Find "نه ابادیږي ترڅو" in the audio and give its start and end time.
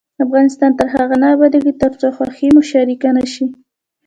1.23-2.07